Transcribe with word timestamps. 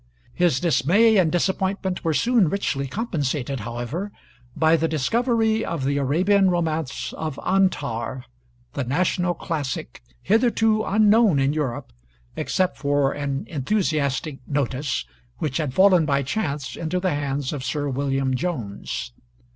His 0.33 0.59
dismay 0.59 1.17
and 1.17 1.31
disappointment 1.31 2.03
were 2.03 2.15
soon 2.15 2.49
richly 2.49 2.87
compensated, 2.87 3.59
however, 3.59 4.11
by 4.55 4.75
the 4.75 4.87
discovery 4.87 5.63
of 5.63 5.85
the 5.85 5.97
Arabian 5.99 6.49
romance 6.49 7.13
of 7.13 7.39
'Antar,' 7.45 8.25
the 8.73 8.83
national 8.83 9.35
classic, 9.35 10.01
hitherto 10.23 10.81
unknown 10.83 11.37
in 11.37 11.53
Europe, 11.53 11.93
except 12.35 12.77
for 12.79 13.11
an 13.11 13.43
enthusiastic 13.47 14.39
notice 14.47 15.05
which 15.37 15.57
had 15.57 15.71
fallen 15.71 16.07
by 16.07 16.23
chance 16.23 16.75
into 16.75 16.99
the 16.99 17.13
hands 17.13 17.53
of 17.53 17.63
Sir 17.63 17.87
William 17.87 18.35
Jones. 18.35 19.11